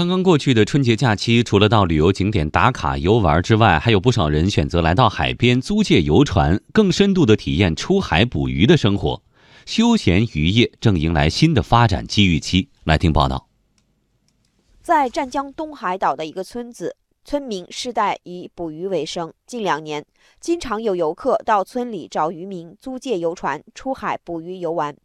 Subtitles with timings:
[0.00, 9.22] 刚刚过去的春节假期，除了到旅游景点打卡游玩之外，还有不少人选择来到海边租借游船，更深度的体验出海捕鱼的生活。
[9.66, 12.70] 休闲渔业正迎来新的发展机遇期。
[12.84, 13.46] 来听报道。
[14.80, 16.96] 在湛江东海岛的一个村子，
[17.26, 19.30] 村民世代以捕鱼为生。
[19.46, 20.02] 近两年，
[20.40, 24.96] 经常有游客到村里找渔民租借游船出海捕鱼游玩。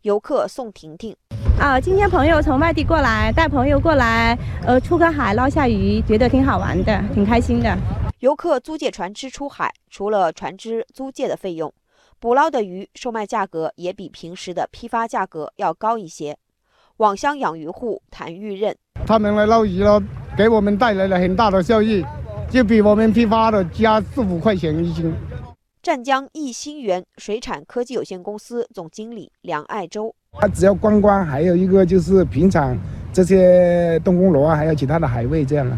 [0.00, 1.14] 游客宋婷婷。
[1.60, 7.76] 啊，今天朋友从外地过来，带朋友过来，呃，出个海捞下鱼，觉得挺好玩的，挺开心的。
[8.20, 11.70] 游客租借船只出海，除了船只租借的费用，
[12.18, 16.34] 捕捞的鱼售卖价格也比平时的批发价格要高一些。
[16.96, 18.74] 网箱养鱼户谭玉任，
[19.06, 20.02] 他们来捞鱼了，
[20.38, 22.02] 给我们带来了很大的效益，
[22.50, 25.14] 就比我们批发的加四五块钱一斤。
[25.82, 30.14] 湛江益兴源水产科技有限公司总经理梁爱洲。
[30.32, 32.76] 它只要观光，还有一个就是平常
[33.12, 35.76] 这些东宫螺啊，还有其他的海味这样的。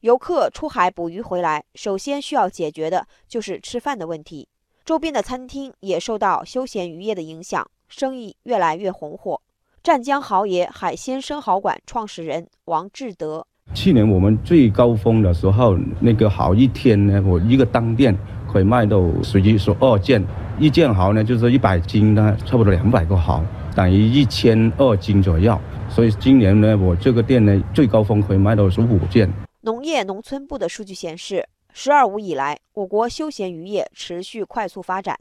[0.00, 4.48] 游客出海捕鱼回来，首先需要解决的就是吃饭的问题。
[4.84, 9.40] 周边的餐厅也受到休闲渔业的影响，生意越来越红火。
[9.82, 18.16] 湛江豪爷海鲜生蚝馆创始人王志德：去年我们最高峰的时候，那个蚝一天呢，我一个单店
[18.50, 20.24] 可以卖到属于说二件，
[20.58, 23.44] 一件蚝呢就是一百斤呢，差不多两百个蚝。
[23.80, 29.26] 等于一千二斤左右，所以今年呢，我这个店呢，最高峰可以卖到十五件。
[29.62, 35.18] 农业农村部的数据显示，“十二五”以来，我国休闲渔业持续快速发展。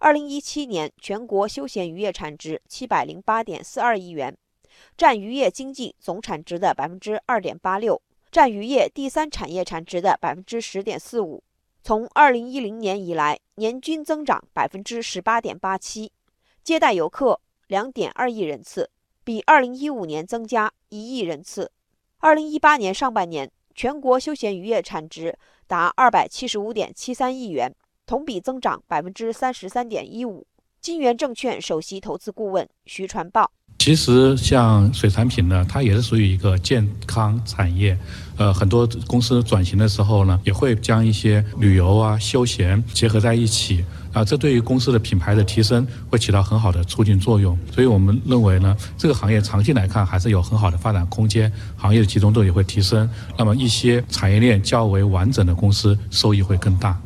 [0.00, 4.36] 二零一七年，全国休闲渔业产值七百零八点四二亿元，
[4.98, 11.42] 占渔业经济总产值的百分之二点八六，占渔业第三产业产值的百分之十点四五。
[11.82, 16.12] 从二零一零年以来，年均增长百分之十八点八七，
[16.62, 17.40] 接待游客。
[17.74, 18.88] 两点二亿人次，
[19.24, 21.72] 比二零一五年增加一亿人次。
[22.18, 27.74] 二零一八年上半年，全国休闲渔业产值达二百七十五点七三亿元，
[28.06, 30.46] 同比增长百分之三十三点一五。
[30.80, 33.50] 金源证券首席投资顾问徐传报。
[33.80, 37.98] 其实像水产品呢，它也是属于一个健康产业。
[38.38, 47.58] 呃，很多公司转型的时候呢，也会将一些旅游啊、休闲结合在一起啊，这对于公司的品牌的提升会起到很好的促进作用。
[47.74, 53.06] 所以我们认为呢，这个行业长期来看还是有很好的发展空间，行业的集中度也会提升。
[53.36, 56.96] 那么一些产业链较为完整的公司收益会更大。